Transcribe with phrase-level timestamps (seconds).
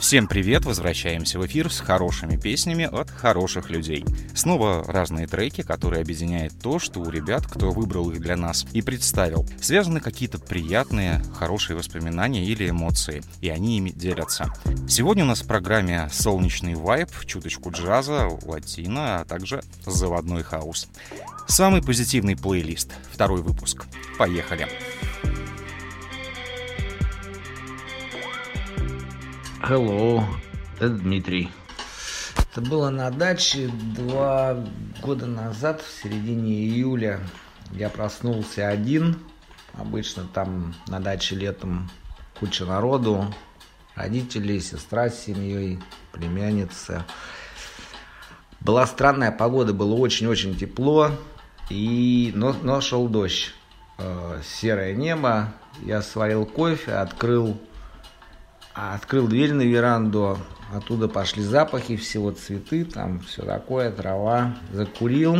[0.00, 0.64] Всем привет!
[0.64, 4.02] Возвращаемся в эфир с хорошими песнями от хороших людей.
[4.34, 8.80] Снова разные треки, которые объединяют то, что у ребят, кто выбрал их для нас и
[8.80, 14.50] представил, связаны какие-то приятные, хорошие воспоминания или эмоции, и они ими делятся.
[14.88, 20.88] Сегодня у нас в программе солнечный вайб, чуточку джаза, латино, а также заводной хаос.
[21.46, 22.90] Самый позитивный плейлист.
[23.12, 23.84] Второй выпуск.
[24.18, 24.66] Поехали!
[29.62, 30.24] Hello,
[30.76, 31.50] это Дмитрий.
[32.50, 34.56] Это было на даче два
[35.02, 37.20] года назад, в середине июля.
[37.72, 39.18] Я проснулся один.
[39.74, 41.90] Обычно там на даче летом
[42.40, 43.32] куча народу.
[43.94, 45.78] Родители, сестра с семьей,
[46.12, 47.04] племянница.
[48.60, 51.10] Была странная погода, было очень-очень тепло.
[51.68, 53.52] И, но, но шел дождь.
[53.98, 55.52] Э, серое небо.
[55.82, 57.60] Я сварил кофе, открыл
[58.74, 60.38] открыл дверь на веранду,
[60.74, 64.56] оттуда пошли запахи, всего цветы, там все такое, трава.
[64.72, 65.36] Закурил.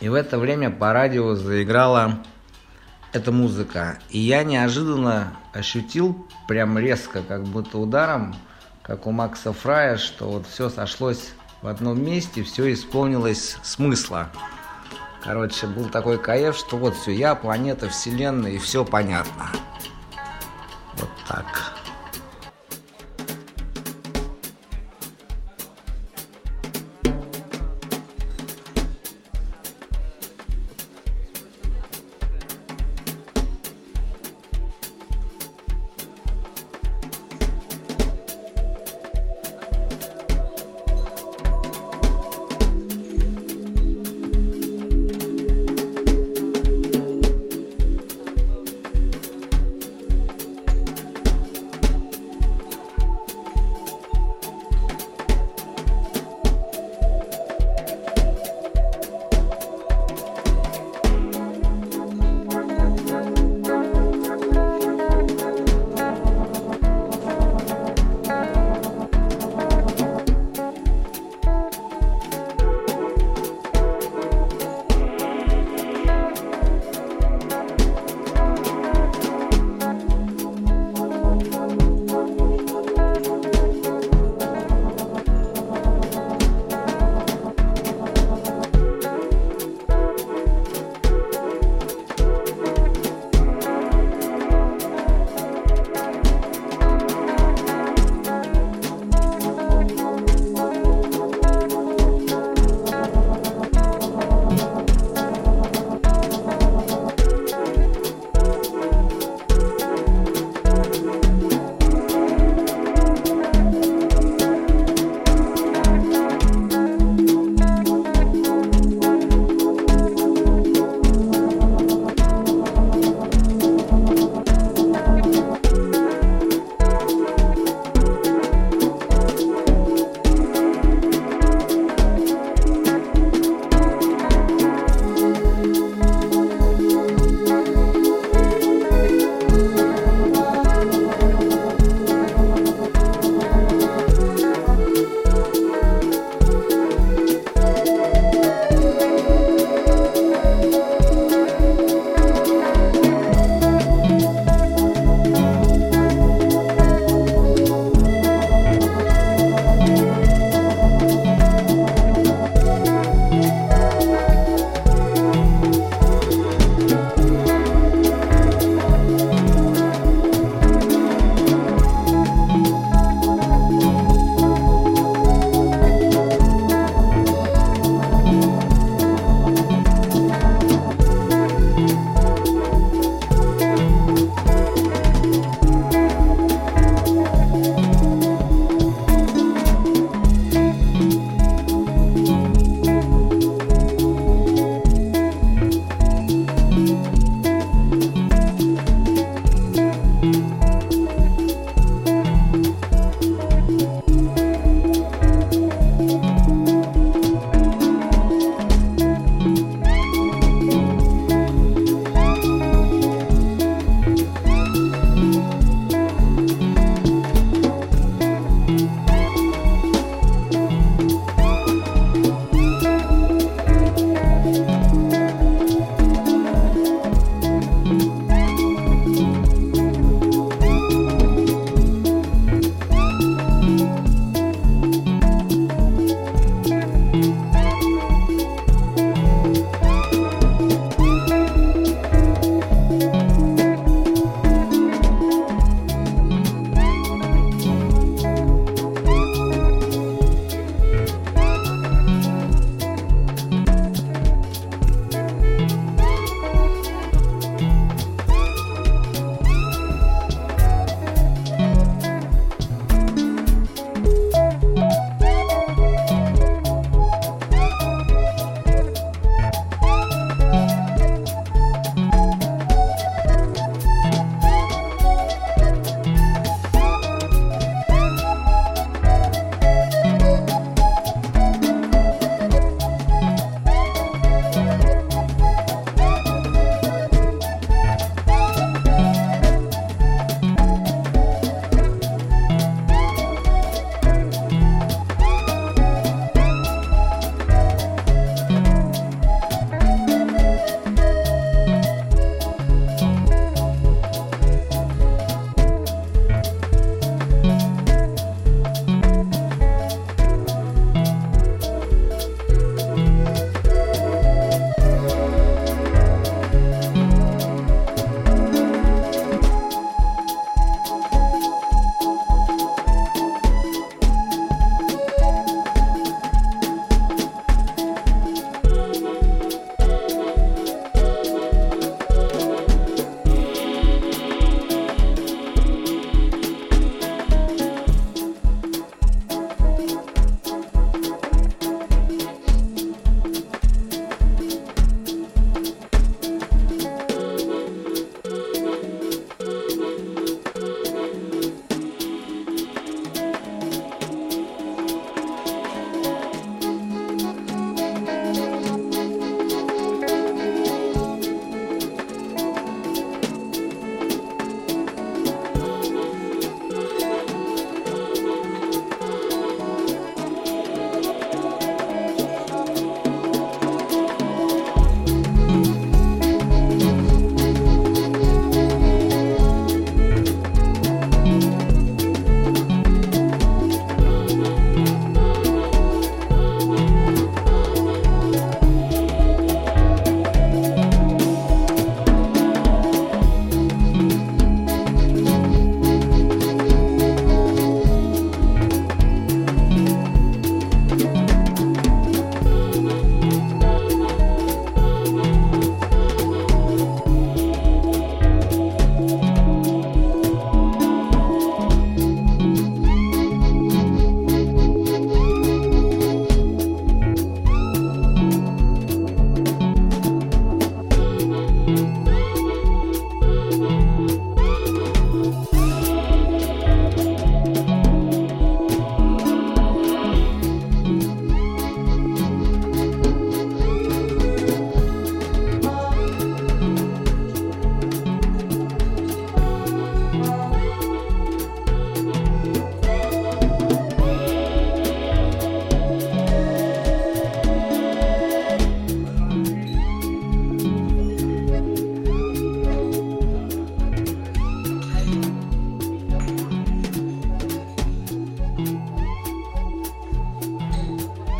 [0.00, 2.22] И в это время по радио заиграла
[3.12, 3.98] эта музыка.
[4.10, 8.34] И я неожиданно ощутил прям резко, как будто ударом,
[8.82, 14.30] как у Макса Фрая, что вот все сошлось в одном месте, все исполнилось смысла.
[15.22, 19.50] Короче, был такой кайф, что вот все, я, планета, вселенная, и все понятно.
[20.96, 21.71] Вот так.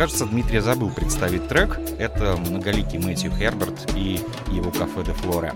[0.00, 1.78] Кажется, Дмитрий забыл представить трек.
[1.98, 4.18] Это многоликий Мэтью Херберт и
[4.50, 5.54] его кафе де Флора.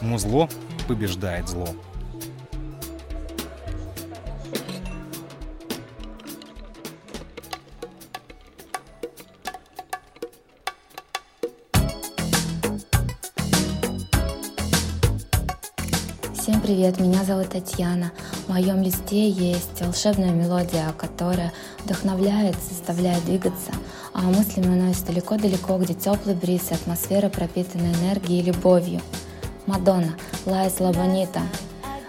[0.00, 0.48] Музло
[0.88, 1.68] побеждает зло.
[16.66, 18.10] Привет, меня зовут Татьяна.
[18.44, 21.52] В моем листе есть волшебная мелодия, которая
[21.84, 23.70] вдохновляет, заставляет двигаться,
[24.12, 29.00] а мыслями уносит далеко-далеко, где теплый бриз и атмосфера пропитана энергией и любовью.
[29.66, 31.42] Мадонна, La Isla Bonita.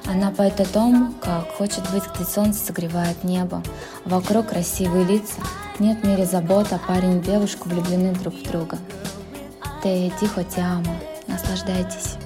[0.08, 3.62] Она поет о том, как хочет быть, где солнце согревает небо,
[4.06, 5.40] вокруг красивые лица,
[5.78, 8.80] нет в мире забот, а парень и девушка влюблены друг в друга.
[9.84, 10.96] Ты тихо тяма,
[11.28, 12.18] наслаждайтесь.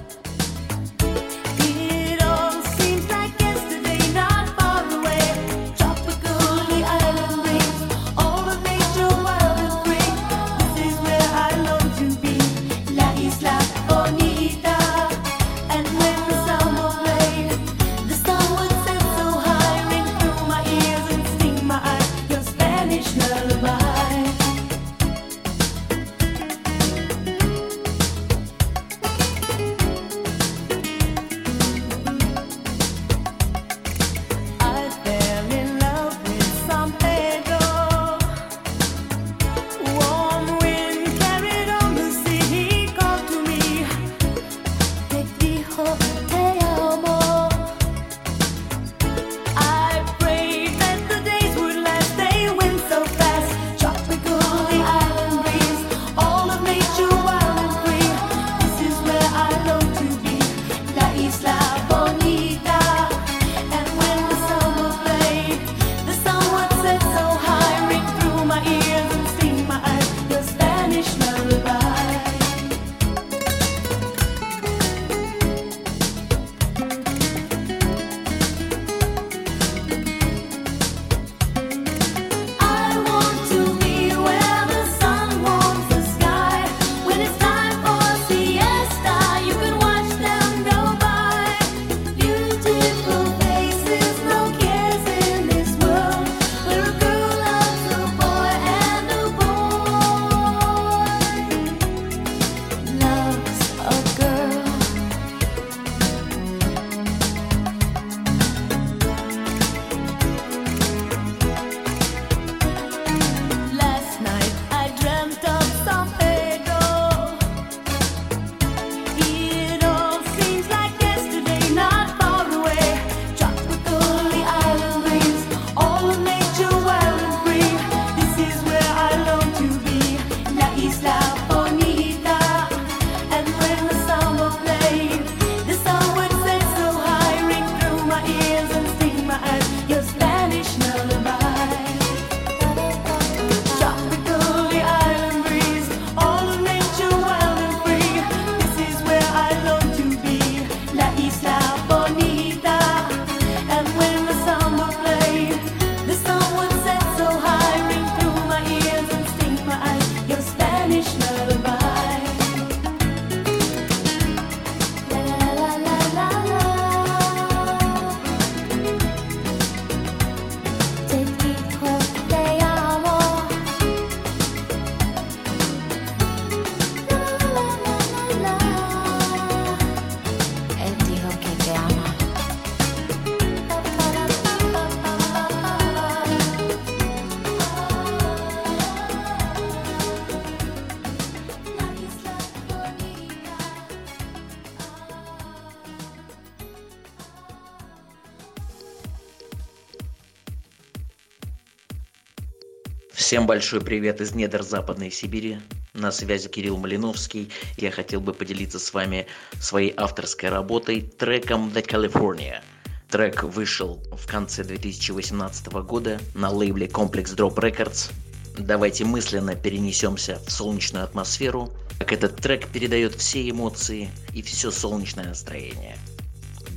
[203.32, 205.58] Всем большой привет из недр Западной Сибири.
[205.94, 207.50] На связи Кирилл Малиновский.
[207.78, 209.26] Я хотел бы поделиться с вами
[209.58, 212.60] своей авторской работой треком The California.
[213.08, 218.12] Трек вышел в конце 2018 года на лейбле Complex Drop Records.
[218.58, 225.28] Давайте мысленно перенесемся в солнечную атмосферу, как этот трек передает все эмоции и все солнечное
[225.28, 225.96] настроение.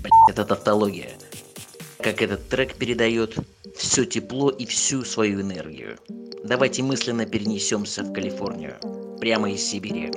[0.01, 1.17] Блять, это тавтология.
[2.05, 3.35] Как этот трек передает
[3.75, 5.97] все тепло и всю свою энергию.
[6.43, 8.75] Давайте мысленно перенесемся в Калифорнию,
[9.19, 10.11] прямо из Сибири.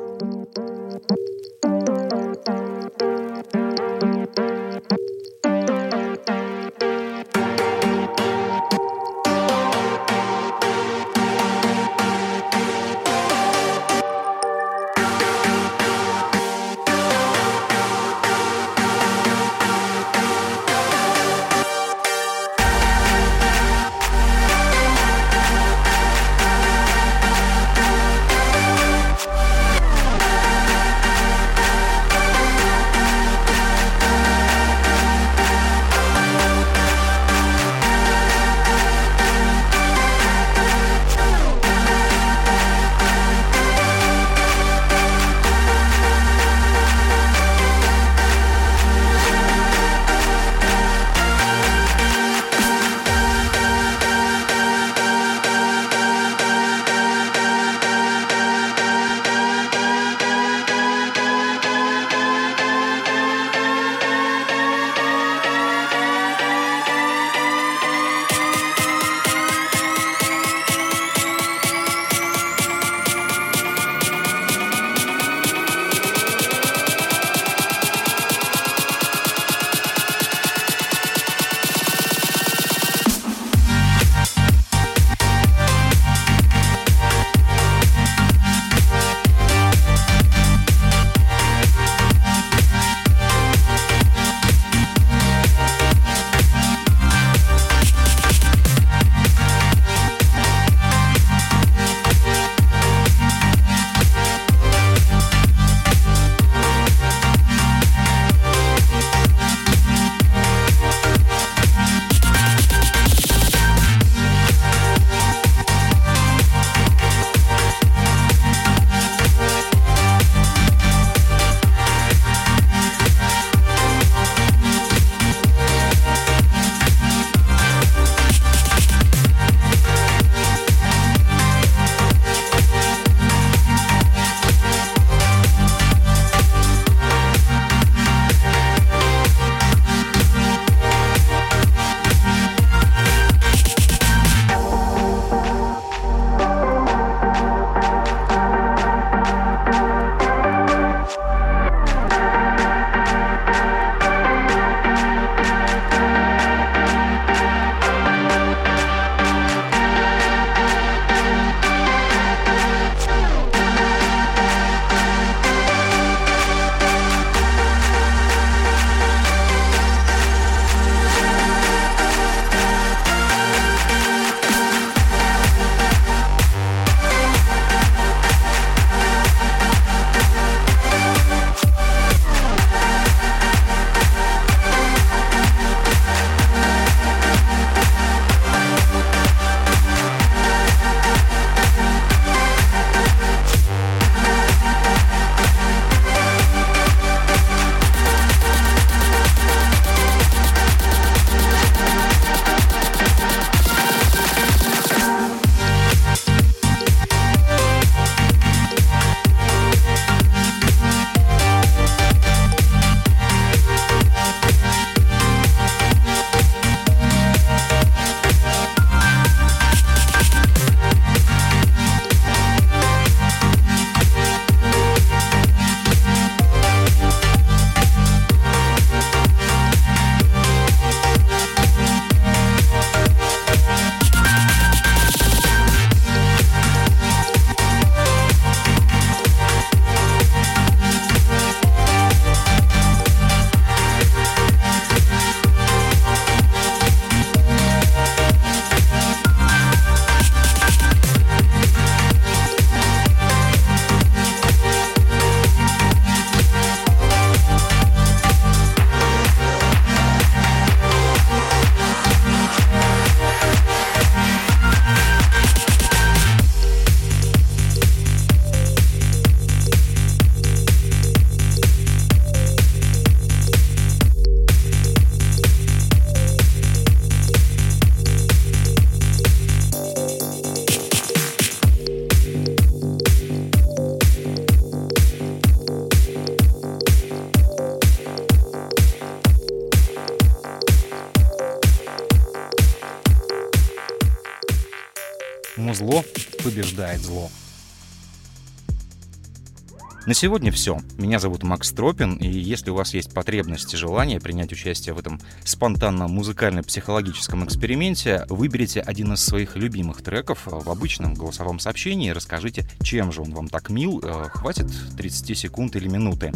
[300.08, 300.78] На сегодня все.
[300.96, 304.98] Меня зовут Макс Тропин, и если у вас есть потребность и желание принять участие в
[304.98, 312.12] этом спонтанном музыкально-психологическом эксперименте, выберите один из своих любимых треков в обычном голосовом сообщении и
[312.14, 314.00] расскажите, чем же он вам так мил.
[314.02, 316.32] Э, хватит 30 секунд или минуты.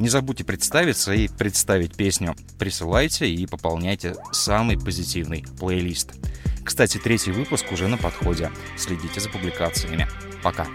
[0.00, 2.34] Не забудьте представиться и представить песню.
[2.58, 6.14] Присылайте и пополняйте самый позитивный плейлист.
[6.64, 8.50] Кстати, третий выпуск уже на подходе.
[8.76, 10.08] Следите за публикациями.
[10.42, 10.66] Пока.